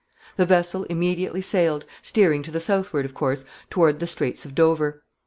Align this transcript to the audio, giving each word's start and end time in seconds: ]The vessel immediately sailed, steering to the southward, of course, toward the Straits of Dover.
]The 0.37 0.47
vessel 0.47 0.83
immediately 0.85 1.43
sailed, 1.43 1.85
steering 2.01 2.41
to 2.41 2.49
the 2.49 2.59
southward, 2.59 3.05
of 3.05 3.13
course, 3.13 3.45
toward 3.69 3.99
the 3.99 4.07
Straits 4.07 4.45
of 4.45 4.55
Dover. 4.55 5.03